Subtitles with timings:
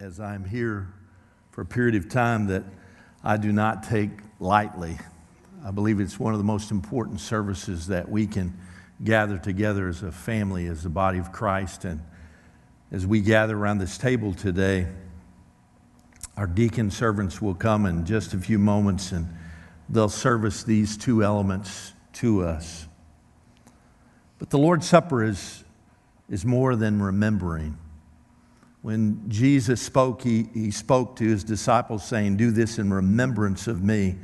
[0.00, 0.88] as I'm here
[1.52, 2.64] for a period of time that
[3.22, 4.98] I do not take lightly.
[5.64, 8.58] I believe it's one of the most important services that we can
[9.02, 11.84] gather together as a family, as the body of Christ.
[11.84, 12.00] And
[12.90, 14.88] as we gather around this table today,
[16.36, 19.28] our deacon servants will come in just a few moments and
[19.88, 22.88] they'll service these two elements to us.
[24.40, 25.62] But the Lord's Supper is,
[26.28, 27.78] is more than remembering.
[28.84, 33.82] When Jesus spoke, he, he spoke to his disciples saying, Do this in remembrance of
[33.82, 34.16] me.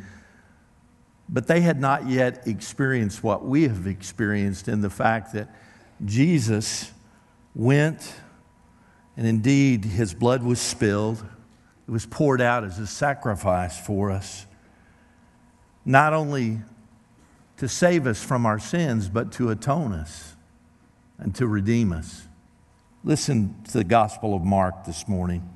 [1.31, 5.49] But they had not yet experienced what we have experienced in the fact that
[6.05, 6.93] Jesus
[7.55, 8.17] went
[9.17, 11.25] and indeed his blood was spilled.
[11.89, 14.45] It was poured out as a sacrifice for us,
[15.87, 16.61] not only
[17.57, 20.37] to save us from our sins, but to atone us
[21.17, 22.27] and to redeem us.
[23.03, 25.49] Listen to the Gospel of Mark this morning.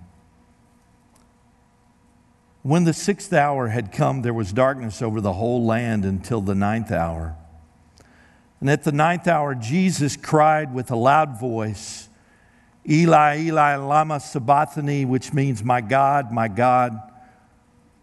[2.62, 6.54] When the sixth hour had come, there was darkness over the whole land until the
[6.54, 7.36] ninth hour.
[8.60, 12.09] And at the ninth hour, Jesus cried with a loud voice,
[12.88, 16.98] Eli, Eli, Lama Sabachthani, which means, My God, my God,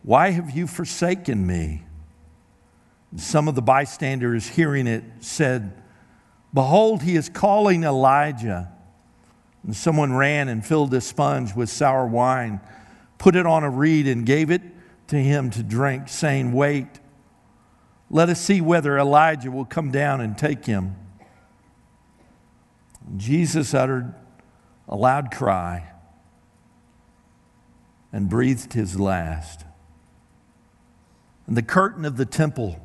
[0.04, 1.82] why have you forsaken me?
[3.16, 5.82] Some of the bystanders hearing it said,
[6.54, 8.72] Behold, he is calling Elijah.
[9.64, 12.60] And someone ran and filled a sponge with sour wine,
[13.18, 14.62] put it on a reed, and gave it
[15.08, 17.00] to him to drink, saying, Wait,
[18.10, 20.96] let us see whether Elijah will come down and take him.
[23.08, 24.14] And Jesus uttered
[24.88, 25.92] a loud cry
[28.12, 29.64] and breathed his last.
[31.48, 32.80] And the curtain of the temple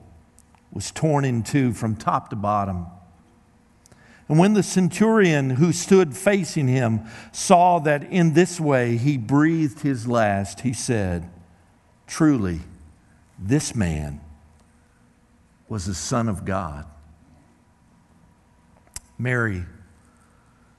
[0.72, 2.86] was torn in two from top to bottom.
[4.28, 9.80] And when the centurion who stood facing him saw that in this way he breathed
[9.80, 11.30] his last, he said,
[12.06, 12.60] Truly,
[13.38, 14.20] this man
[15.68, 16.86] was the Son of God.
[19.18, 19.64] Mary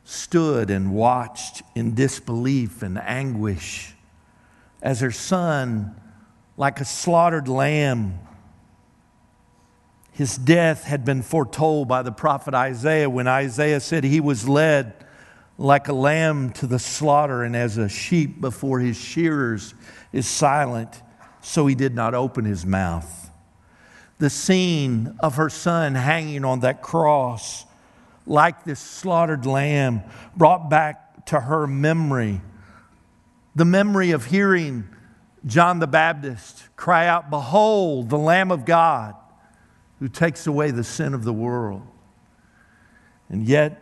[0.04, 3.94] stood and watched in disbelief and anguish
[4.82, 5.96] as her son,
[6.56, 8.20] like a slaughtered lamb,
[10.18, 15.06] his death had been foretold by the prophet Isaiah when Isaiah said he was led
[15.60, 19.76] like a lamb to the slaughter, and as a sheep before his shearers
[20.12, 21.04] is silent,
[21.42, 23.30] so he did not open his mouth.
[24.18, 27.66] The scene of her son hanging on that cross,
[28.26, 30.02] like this slaughtered lamb,
[30.36, 32.42] brought back to her memory
[33.54, 34.88] the memory of hearing
[35.46, 39.16] John the Baptist cry out, Behold, the Lamb of God
[40.00, 41.82] who takes away the sin of the world.
[43.30, 43.82] And yet,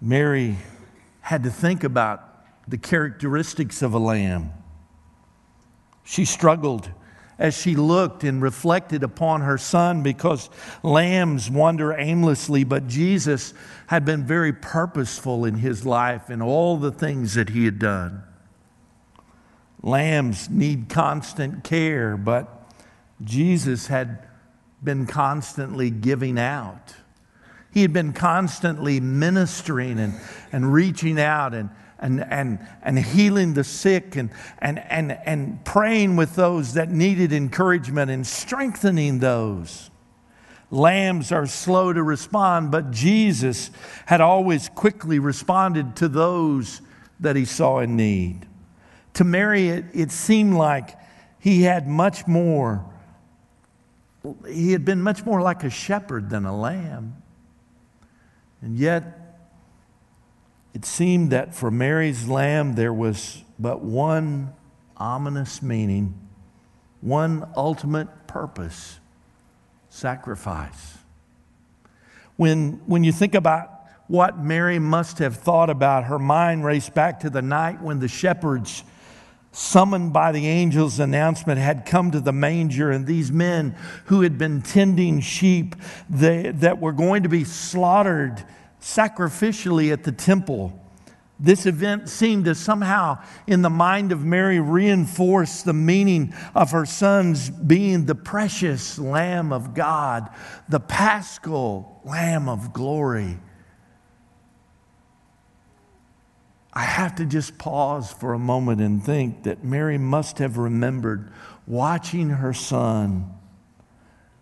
[0.00, 0.56] Mary
[1.20, 2.24] had to think about
[2.68, 4.52] the characteristics of a lamb.
[6.04, 6.90] She struggled
[7.38, 10.50] as she looked and reflected upon her son because
[10.82, 13.54] lambs wander aimlessly, but Jesus
[13.86, 18.24] had been very purposeful in his life and all the things that he had done.
[19.82, 22.68] Lambs need constant care, but
[23.22, 24.26] Jesus had
[24.82, 26.94] been constantly giving out.
[27.72, 30.14] He had been constantly ministering and,
[30.52, 36.16] and reaching out and, and, and, and healing the sick and, and, and, and praying
[36.16, 39.90] with those that needed encouragement and strengthening those.
[40.70, 43.70] Lambs are slow to respond, but Jesus
[44.06, 46.82] had always quickly responded to those
[47.20, 48.46] that he saw in need.
[49.14, 50.96] To Mary, it, it seemed like
[51.38, 52.84] he had much more
[54.48, 57.22] he had been much more like a shepherd than a lamb.
[58.60, 59.36] And yet,
[60.74, 64.52] it seemed that for Mary's lamb there was but one
[64.96, 66.14] ominous meaning,
[67.00, 68.98] one ultimate purpose
[69.88, 70.98] sacrifice.
[72.36, 73.70] When, when you think about
[74.06, 78.08] what Mary must have thought about, her mind raced back to the night when the
[78.08, 78.84] shepherds
[79.52, 83.74] summoned by the angel's announcement, had come to the manger, and these men
[84.06, 85.74] who had been tending sheep
[86.08, 88.44] they, that were going to be slaughtered
[88.80, 90.84] sacrificially at the temple.
[91.40, 96.84] This event seemed to somehow, in the mind of Mary, reinforce the meaning of her
[96.84, 100.30] son's being the precious Lamb of God,
[100.68, 103.38] the paschal Lamb of glory.
[106.78, 111.32] I have to just pause for a moment and think that Mary must have remembered
[111.66, 113.34] watching her son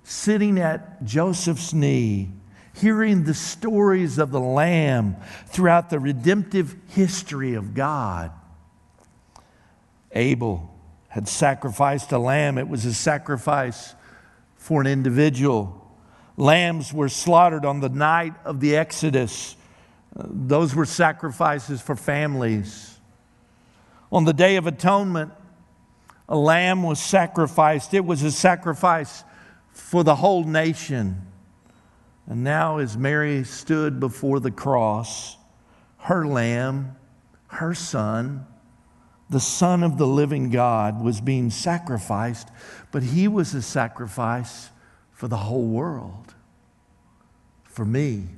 [0.04, 2.30] sitting at Joseph's knee,
[2.74, 5.16] hearing the stories of the Lamb
[5.46, 8.30] throughout the redemptive history of God.
[10.12, 10.78] Abel
[11.08, 13.94] had sacrificed a lamb, it was a sacrifice
[14.56, 15.90] for an individual.
[16.36, 19.56] Lambs were slaughtered on the night of the Exodus.
[20.16, 22.98] Those were sacrifices for families.
[24.10, 25.32] On the Day of Atonement,
[26.28, 27.92] a lamb was sacrificed.
[27.92, 29.24] It was a sacrifice
[29.72, 31.22] for the whole nation.
[32.26, 35.36] And now, as Mary stood before the cross,
[35.98, 36.96] her lamb,
[37.48, 38.46] her son,
[39.28, 42.48] the Son of the living God, was being sacrificed,
[42.90, 44.70] but he was a sacrifice
[45.12, 46.34] for the whole world,
[47.64, 48.28] for me,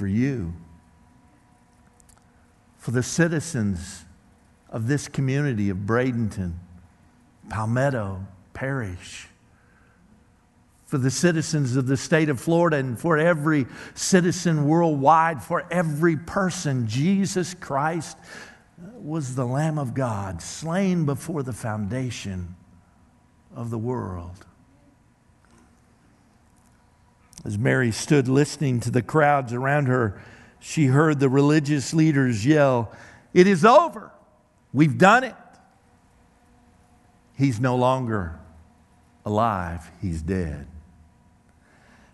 [0.00, 0.54] for you,
[2.78, 4.06] for the citizens
[4.70, 6.54] of this community of Bradenton,
[7.50, 9.28] Palmetto Parish,
[10.86, 16.16] for the citizens of the state of Florida, and for every citizen worldwide, for every
[16.16, 16.86] person.
[16.86, 18.16] Jesus Christ
[18.94, 22.56] was the Lamb of God, slain before the foundation
[23.54, 24.46] of the world.
[27.44, 30.20] As Mary stood listening to the crowds around her,
[30.58, 32.92] she heard the religious leaders yell,
[33.32, 34.10] It is over.
[34.72, 35.34] We've done it.
[37.36, 38.38] He's no longer
[39.24, 40.66] alive, he's dead.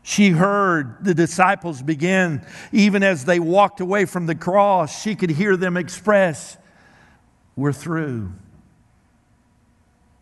[0.03, 5.31] She heard the disciples begin, even as they walked away from the cross, she could
[5.31, 6.57] hear them express,
[7.57, 8.33] We're through.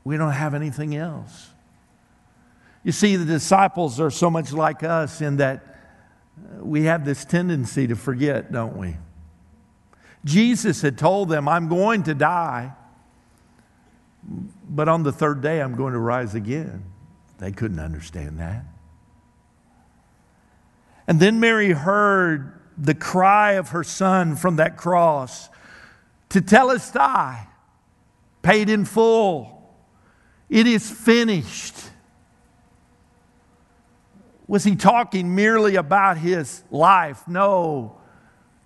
[0.05, 1.51] We don't have anything else.
[2.85, 5.65] You see, the disciples are so much like us in that
[6.39, 8.97] uh, we have this tendency to forget, don't we?
[10.25, 12.73] Jesus had told them, I'm going to die,
[14.69, 16.85] but on the third day I'm going to rise again.
[17.39, 18.65] They couldn't understand that.
[21.07, 25.49] And then Mary heard the cry of her son from that cross
[26.31, 27.47] to tetelestai,
[28.43, 29.75] paid in full.
[30.49, 31.77] It is finished.
[34.47, 37.27] Was he talking merely about his life?
[37.27, 37.99] No,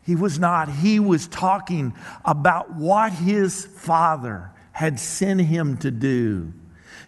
[0.02, 0.68] he was not.
[0.68, 1.94] He was talking
[2.24, 6.52] about what his father had sent him to do.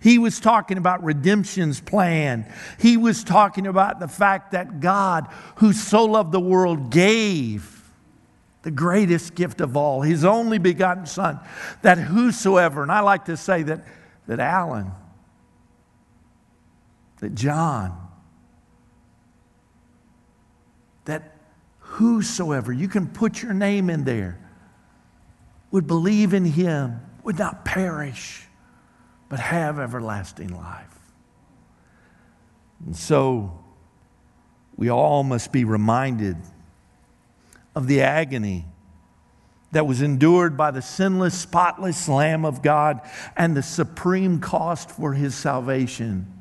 [0.00, 2.50] He was talking about redemption's plan.
[2.78, 7.82] He was talking about the fact that God, who so loved the world, gave
[8.62, 11.40] the greatest gift of all, his only begotten Son,
[11.82, 13.84] that whosoever, and I like to say that,
[14.26, 14.92] that Alan,
[17.20, 18.09] that John,
[21.10, 21.34] that
[21.78, 24.38] whosoever, you can put your name in there,
[25.70, 28.46] would believe in him, would not perish,
[29.28, 30.98] but have everlasting life.
[32.86, 33.58] And so
[34.76, 36.36] we all must be reminded
[37.74, 38.64] of the agony
[39.72, 43.00] that was endured by the sinless, spotless Lamb of God
[43.36, 46.39] and the supreme cost for his salvation.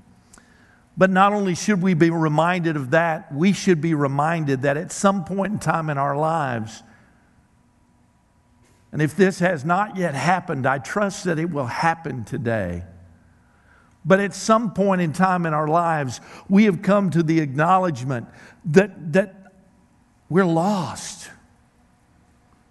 [1.00, 4.92] But not only should we be reminded of that, we should be reminded that at
[4.92, 6.84] some point in time in our lives,
[8.92, 12.84] and if this has not yet happened, I trust that it will happen today.
[14.04, 16.20] But at some point in time in our lives,
[16.50, 18.28] we have come to the acknowledgement
[18.66, 19.54] that, that
[20.28, 21.30] we're lost,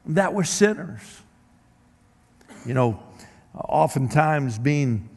[0.05, 1.23] that we're sinners.
[2.67, 3.03] You know,
[3.55, 5.09] oftentimes being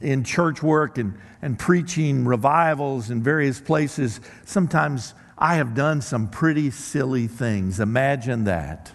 [0.00, 6.30] in church work and, and preaching revivals in various places, sometimes I have done some
[6.30, 7.80] pretty silly things.
[7.80, 8.90] Imagine that.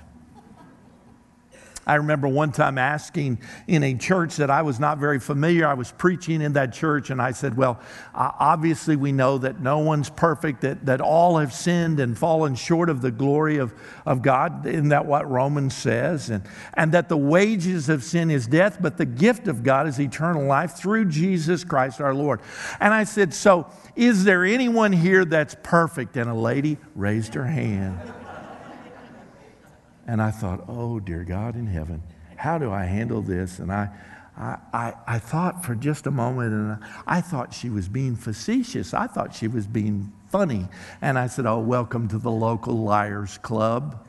[1.90, 5.66] I remember one time asking in a church that I was not very familiar.
[5.66, 7.80] I was preaching in that church, and I said, Well,
[8.14, 12.92] obviously, we know that no one's perfect, that, that all have sinned and fallen short
[12.92, 13.74] of the glory of,
[14.06, 14.68] of God.
[14.68, 16.30] Isn't that what Romans says?
[16.30, 16.44] And,
[16.76, 20.46] and that the wages of sin is death, but the gift of God is eternal
[20.46, 22.40] life through Jesus Christ our Lord.
[22.80, 23.66] And I said, So,
[23.96, 26.18] is there anyone here that's perfect?
[26.18, 28.00] And a lady raised her hand.
[30.10, 32.02] And I thought, oh, dear God in heaven,
[32.36, 33.60] how do I handle this?
[33.60, 33.90] And I,
[34.36, 38.96] I, I, I thought for just a moment, and I thought she was being facetious.
[38.96, 40.68] I thought she was being funny.
[41.00, 44.04] And I said, oh, welcome to the local Liars Club.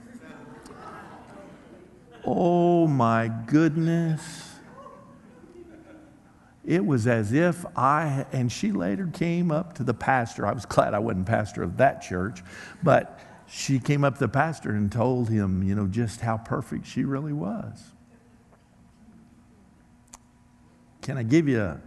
[2.24, 4.54] oh, my goodness.
[6.64, 10.46] It was as if I, and she later came up to the pastor.
[10.46, 12.42] I was glad I wasn't pastor of that church,
[12.82, 16.86] but she came up to the pastor and told him, you know, just how perfect
[16.86, 17.82] she really was.
[21.02, 21.80] Can I give you a,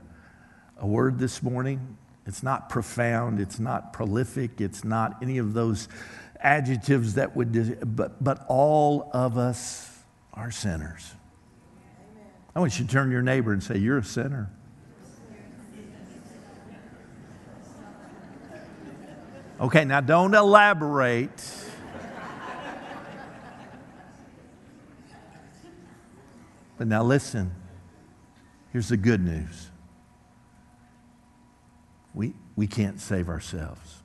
[0.78, 1.98] a word this morning?
[2.26, 5.88] It's not profound, it's not prolific, it's not any of those
[6.40, 9.90] adjectives that would, but, but all of us
[10.34, 11.14] are sinners.
[12.56, 14.52] I want you to turn to your neighbor and say, You're a sinner.
[19.64, 21.32] Okay, now don't elaborate.
[26.78, 27.50] But now listen.
[28.74, 29.70] Here's the good news.
[32.14, 34.04] We, we can't save ourselves.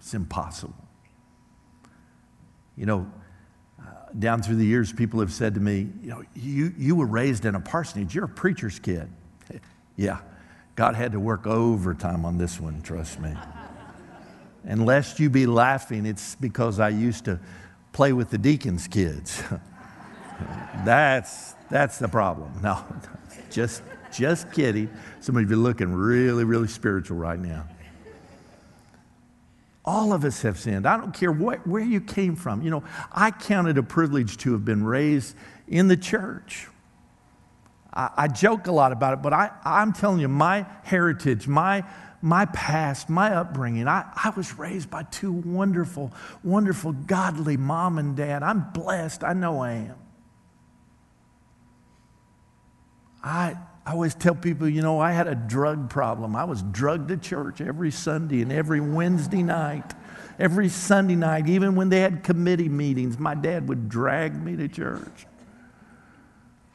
[0.00, 0.74] It's impossible.
[2.76, 3.12] You know,
[3.78, 3.84] uh,
[4.18, 7.44] down through the years, people have said to me, you know, you, you were raised
[7.44, 8.12] in a parsonage.
[8.12, 9.08] You're a preacher's kid.
[9.96, 10.18] yeah,
[10.74, 13.36] God had to work overtime on this one, trust me.
[14.64, 17.40] And lest you be laughing, it's because I used to
[17.92, 19.42] play with the deacon's kids.
[20.84, 22.52] that's, that's the problem.
[22.62, 22.84] No,
[23.50, 24.90] just, just kidding.
[25.20, 27.66] Some of you are looking really, really spiritual right now.
[29.84, 30.86] All of us have sinned.
[30.86, 32.62] I don't care what, where you came from.
[32.62, 35.34] You know, I count it a privilege to have been raised
[35.66, 36.68] in the church.
[37.92, 41.84] I, I joke a lot about it, but I, I'm telling you, my heritage, my,
[42.22, 46.12] my past, my upbringing, I, I was raised by two wonderful,
[46.44, 48.44] wonderful, godly mom and dad.
[48.44, 49.24] I'm blessed.
[49.24, 49.96] I know I am.
[53.24, 56.36] I, I always tell people, you know, I had a drug problem.
[56.36, 59.92] I was drugged to church every Sunday and every Wednesday night.
[60.38, 64.66] Every Sunday night, even when they had committee meetings, my dad would drag me to
[64.66, 65.26] church.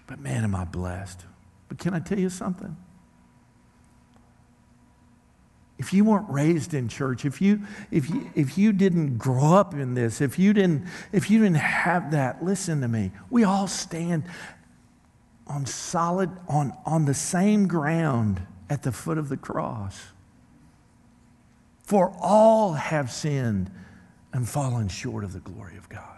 [0.05, 1.25] But man, am I blessed.
[1.67, 2.77] But can I tell you something?
[5.77, 9.73] If you weren't raised in church, if you, if you, if you didn't grow up
[9.73, 13.11] in this, if you, didn't, if you didn't have that, listen to me.
[13.29, 14.23] We all stand
[15.45, 20.07] on solid, on, on the same ground at the foot of the cross.
[21.83, 23.71] For all have sinned
[24.33, 26.16] and fallen short of the glory of God.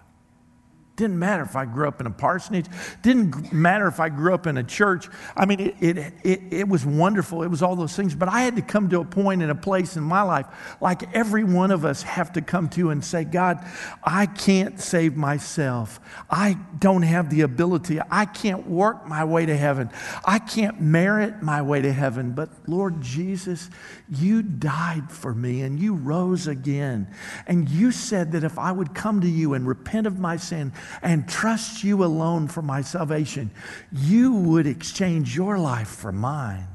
[0.99, 2.65] Didn't matter if I grew up in a parsonage.
[3.01, 5.07] Didn't matter if I grew up in a church.
[5.33, 7.41] I mean, it, it, it, it, was wonderful.
[7.41, 8.13] It was all those things.
[8.13, 10.45] But I had to come to a point in a place in my life,
[10.81, 13.65] like every one of us have to come to and say, God,
[14.03, 16.01] I can't save myself.
[16.29, 18.01] I don't have the ability.
[18.11, 19.91] I can't work my way to heaven.
[20.25, 22.33] I can't merit my way to heaven.
[22.33, 23.69] But Lord Jesus,
[24.09, 27.07] you died for me and you rose again.
[27.47, 30.73] And you said that if I would come to you and repent of my sin,
[31.01, 33.51] and trust you alone for my salvation,
[33.91, 36.67] you would exchange your life for mine.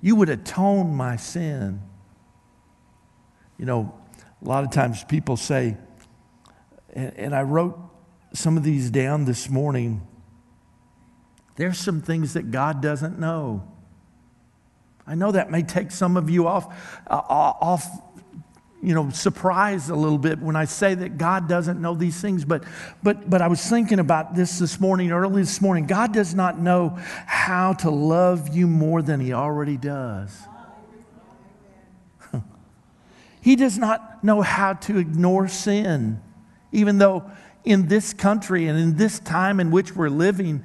[0.00, 1.80] You would atone my sin.
[3.58, 3.94] You know,
[4.42, 5.76] a lot of times people say,
[6.92, 7.78] and, I wrote
[8.34, 10.06] some of these down this morning.
[11.56, 13.66] There's some things that God doesn't know.
[15.06, 16.66] I know that may take some of you off,
[17.08, 17.86] uh, off
[18.84, 22.44] you know, surprised a little bit when I say that God doesn't know these things,
[22.44, 22.64] but,
[23.02, 25.86] but, but I was thinking about this this morning, early this morning.
[25.86, 30.38] God does not know how to love you more than He already does.
[33.40, 36.20] he does not know how to ignore sin,
[36.70, 37.30] even though
[37.64, 40.62] in this country and in this time in which we're living,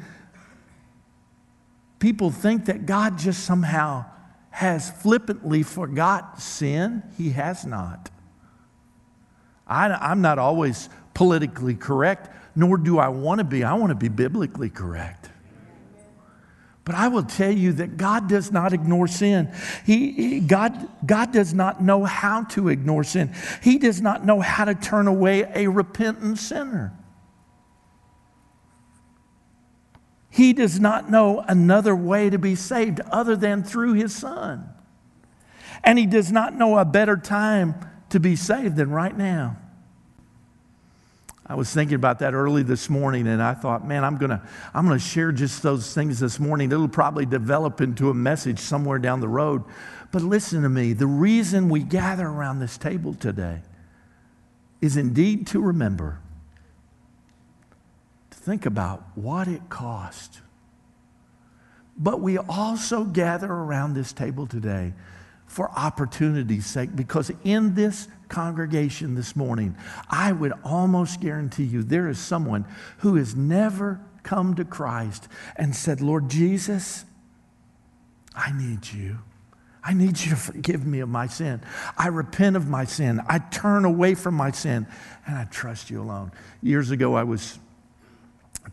[2.00, 4.09] people think that God just somehow
[4.60, 7.02] has flippantly forgot sin.
[7.18, 8.10] He has not.
[9.66, 13.64] I, am not always politically correct, nor do I want to be.
[13.64, 15.30] I want to be biblically correct.
[16.84, 19.50] But I will tell you that God does not ignore sin.
[19.86, 23.34] He, he, God, God does not know how to ignore sin.
[23.64, 26.92] He does not know how to turn away a repentant sinner.
[30.30, 34.70] He does not know another way to be saved other than through his son.
[35.84, 37.76] And he does not know a better time
[38.10, 39.58] to be saved than right now.
[41.46, 44.42] I was thinking about that early this morning and I thought, man, I'm going to
[44.72, 46.72] I'm to share just those things this morning.
[46.72, 49.64] It'll probably develop into a message somewhere down the road.
[50.12, 53.62] But listen to me, the reason we gather around this table today
[54.80, 56.22] is indeed to remember
[58.40, 60.40] think about what it cost.
[61.98, 64.94] But we also gather around this table today
[65.46, 69.76] for opportunity's sake because in this congregation this morning,
[70.10, 72.66] I would almost guarantee you there is someone
[73.00, 75.28] who has never come to Christ
[75.58, 77.04] and said, Lord Jesus,
[78.34, 79.18] I need you.
[79.84, 81.62] I need you to forgive me of my sin.
[81.98, 83.22] I repent of my sin.
[83.28, 84.88] I turn away from my sin
[85.26, 86.32] and I trust you alone.
[86.62, 87.60] Years ago, I was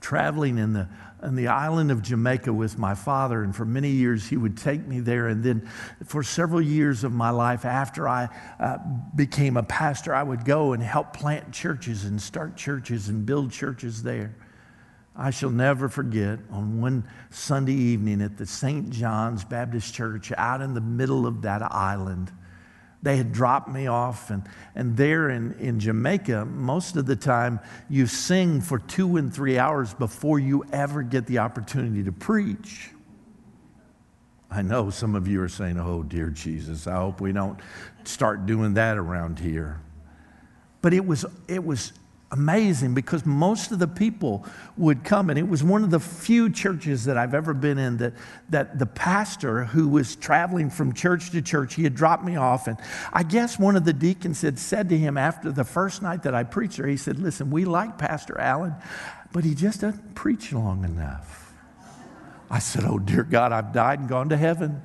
[0.01, 0.89] traveling in the,
[1.23, 4.87] in the island of Jamaica with my father, and for many years he would take
[4.87, 5.29] me there.
[5.29, 5.69] And then
[6.05, 8.79] for several years of my life, after I uh,
[9.15, 13.53] became a pastor, I would go and help plant churches and start churches and build
[13.53, 14.35] churches there.
[15.19, 18.91] I shall never forget on one Sunday evening at the St.
[18.91, 22.31] John's Baptist Church out in the middle of that island.
[23.07, 24.43] They had dropped me off, and,
[24.75, 29.61] and there in, in Jamaica, most of the time you sing for two and three
[29.61, 32.91] hours before you ever get the opportunity to preach.
[34.51, 37.61] I know some of you are saying, Oh, dear Jesus, I hope we don't
[38.03, 39.81] start doing that around here.
[40.83, 41.93] But it was, it was
[42.37, 44.45] amazing because most of the people
[44.77, 47.97] would come and it was one of the few churches that i've ever been in
[47.97, 48.13] that,
[48.51, 52.67] that the pastor who was traveling from church to church he had dropped me off
[52.67, 52.77] and
[53.13, 56.35] i guess one of the deacons had said to him after the first night that
[56.35, 58.75] i preached there he said listen we like pastor allen
[59.33, 61.53] but he just doesn't preach long enough.
[62.51, 64.83] I said oh dear god i've died and gone to heaven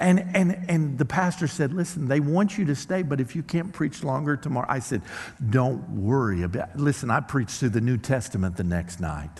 [0.00, 3.42] and, and, and the pastor said, Listen, they want you to stay, but if you
[3.42, 5.02] can't preach longer tomorrow, I said,
[5.50, 9.30] Don't worry about Listen, I preached through the New Testament the next night.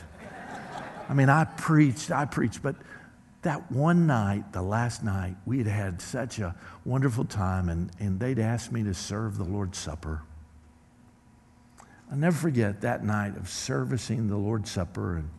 [1.08, 2.76] I mean, I preached, I preached, but
[3.42, 8.20] that one night, the last night, we had had such a wonderful time, and, and
[8.20, 10.22] they'd asked me to serve the Lord's Supper.
[12.10, 15.16] I'll never forget that night of servicing the Lord's Supper.
[15.16, 15.30] And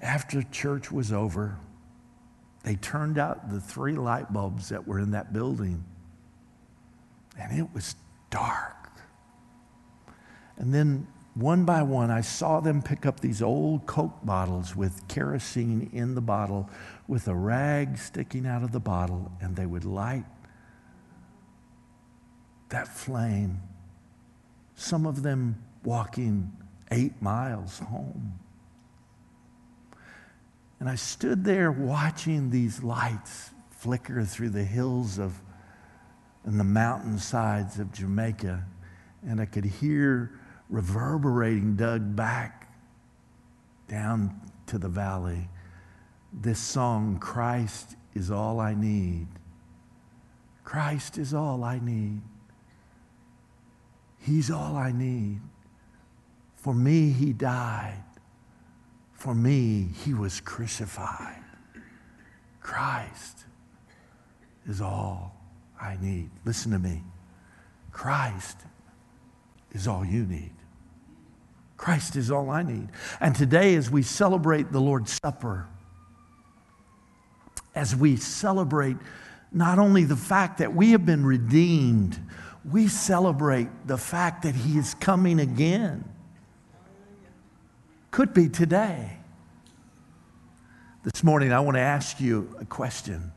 [0.00, 1.58] after church was over,
[2.68, 5.82] they turned out the three light bulbs that were in that building,
[7.40, 7.94] and it was
[8.28, 8.92] dark.
[10.58, 15.08] And then one by one, I saw them pick up these old Coke bottles with
[15.08, 16.68] kerosene in the bottle,
[17.06, 20.26] with a rag sticking out of the bottle, and they would light
[22.68, 23.62] that flame.
[24.74, 26.52] Some of them walking
[26.90, 28.38] eight miles home.
[30.80, 35.40] And I stood there watching these lights flicker through the hills of
[36.44, 38.64] and the mountainsides of Jamaica.
[39.26, 40.38] And I could hear
[40.70, 42.72] reverberating Doug back
[43.88, 45.48] down to the valley.
[46.32, 49.26] This song, Christ is all I need.
[50.64, 52.22] Christ is all I need.
[54.18, 55.40] He's all I need.
[56.56, 58.02] For me, He died.
[59.18, 61.42] For me, he was crucified.
[62.60, 63.44] Christ
[64.68, 65.34] is all
[65.80, 66.30] I need.
[66.44, 67.02] Listen to me.
[67.90, 68.58] Christ
[69.72, 70.52] is all you need.
[71.76, 72.90] Christ is all I need.
[73.20, 75.66] And today, as we celebrate the Lord's Supper,
[77.74, 78.96] as we celebrate
[79.50, 82.20] not only the fact that we have been redeemed,
[82.64, 86.04] we celebrate the fact that He is coming again.
[88.10, 89.18] Could be today.
[91.04, 93.32] This morning, I want to ask you a question.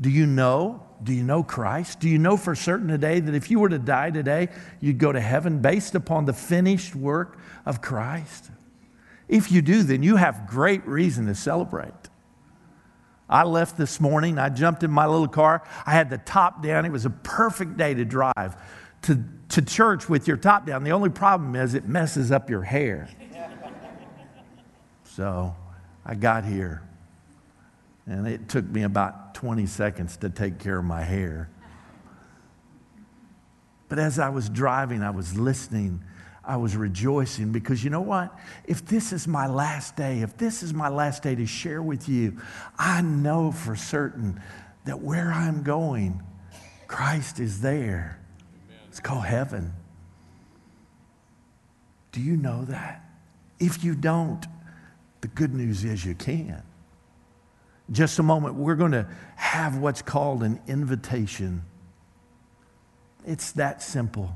[0.00, 0.82] Do you know?
[1.02, 2.00] Do you know Christ?
[2.00, 4.48] Do you know for certain today that if you were to die today,
[4.80, 8.50] you'd go to heaven based upon the finished work of Christ?
[9.28, 11.92] If you do, then you have great reason to celebrate.
[13.28, 16.84] I left this morning, I jumped in my little car, I had the top down.
[16.84, 18.56] It was a perfect day to drive
[19.06, 20.82] to, to church with your top down.
[20.82, 23.08] The only problem is it messes up your hair.
[25.04, 25.54] so
[26.04, 26.82] I got here,
[28.06, 31.48] and it took me about 20 seconds to take care of my hair.
[33.88, 36.02] But as I was driving, I was listening.
[36.44, 38.36] I was rejoicing because you know what?
[38.66, 42.08] If this is my last day, if this is my last day to share with
[42.08, 42.40] you,
[42.76, 44.40] I know for certain
[44.84, 46.22] that where I'm going,
[46.88, 48.20] Christ is there.
[48.96, 49.74] It's called heaven.
[52.12, 53.04] Do you know that?
[53.60, 54.42] If you don't,
[55.20, 56.62] the good news is you can.
[57.90, 61.62] Just a moment, we're going to have what's called an invitation.
[63.26, 64.34] It's that simple.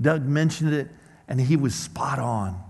[0.00, 0.88] Doug mentioned it,
[1.28, 2.60] and he was spot on.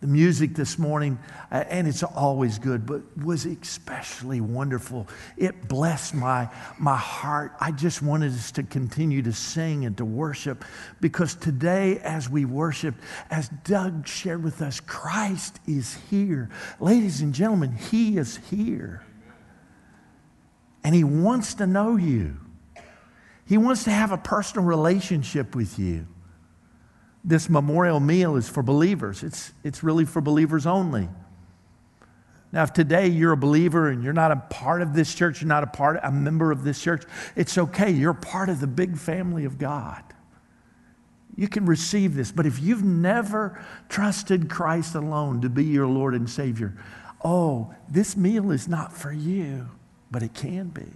[0.00, 1.18] The music this morning,
[1.50, 5.08] uh, and it's always good, but was especially wonderful.
[5.36, 7.54] It blessed my, my heart.
[7.58, 10.64] I just wanted us to continue to sing and to worship
[11.00, 12.94] because today, as we worship,
[13.28, 16.48] as Doug shared with us, Christ is here.
[16.78, 19.02] Ladies and gentlemen, He is here.
[20.84, 22.36] And He wants to know you,
[23.46, 26.06] He wants to have a personal relationship with you
[27.24, 29.22] this memorial meal is for believers.
[29.22, 31.08] It's, it's really for believers only.
[32.50, 35.48] Now, if today you're a believer and you're not a part of this church, you're
[35.48, 37.04] not a part, a member of this church,
[37.36, 37.90] it's okay.
[37.90, 40.02] You're part of the big family of God.
[41.36, 42.32] You can receive this.
[42.32, 46.76] But if you've never trusted Christ alone to be your Lord and Savior,
[47.22, 49.68] oh, this meal is not for you,
[50.10, 50.90] but it can be.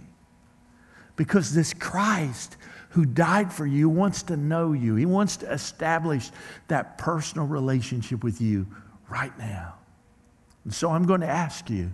[1.15, 2.57] Because this Christ
[2.93, 4.95] who died for you, wants to know you.
[4.95, 6.29] He wants to establish
[6.67, 8.67] that personal relationship with you
[9.09, 9.73] right now.
[10.63, 11.91] And so I'm going to ask you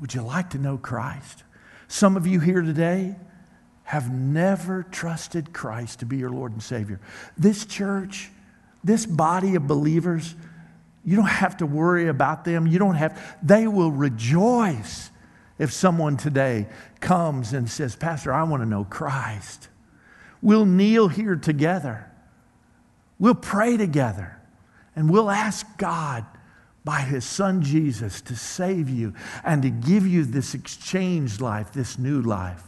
[0.00, 1.42] would you like to know Christ?
[1.88, 3.16] Some of you here today
[3.84, 7.00] have never trusted Christ to be your Lord and Savior.
[7.36, 8.30] This church,
[8.84, 10.36] this body of believers,
[11.04, 12.66] you don't have to worry about them.
[12.66, 15.10] You don't have, they will rejoice
[15.58, 16.66] if someone today
[17.00, 19.68] comes and says, Pastor, I want to know Christ.
[20.40, 22.10] We'll kneel here together.
[23.18, 24.40] We'll pray together.
[24.94, 26.24] And we'll ask God
[26.84, 29.12] by his son Jesus to save you
[29.44, 32.62] and to give you this exchanged life, this new life.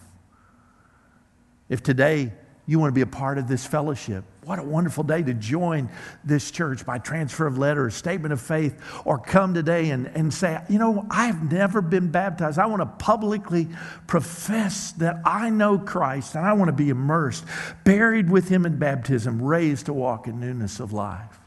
[1.68, 2.32] If today
[2.70, 5.90] you want to be a part of this fellowship, what a wonderful day to join
[6.22, 10.56] this church by transfer of letter, statement of faith, or come today and, and say,
[10.68, 12.60] you know, I've never been baptized.
[12.60, 13.66] I want to publicly
[14.06, 17.44] profess that I know Christ and I want to be immersed,
[17.82, 21.40] buried with him in baptism, raised to walk in newness of life.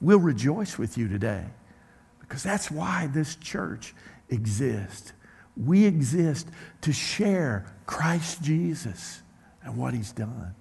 [0.00, 1.44] We'll rejoice with you today.
[2.18, 3.94] Because that's why this church
[4.28, 5.12] exists.
[5.56, 6.48] We exist
[6.80, 9.20] to share Christ Jesus
[9.64, 10.54] and what he's done.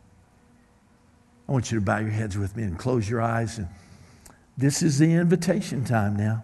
[1.47, 3.57] I want you to bow your heads with me and close your eyes.
[3.57, 3.67] And
[4.57, 6.43] this is the invitation time now.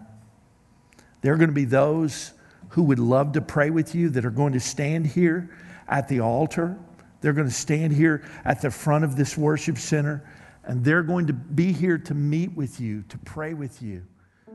[1.22, 2.32] There are going to be those
[2.70, 5.50] who would love to pray with you that are going to stand here
[5.88, 6.78] at the altar.
[7.20, 10.22] They're going to stand here at the front of this worship center,
[10.64, 14.04] and they're going to be here to meet with you, to pray with you.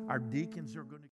[0.08, 1.10] Our deacons are going to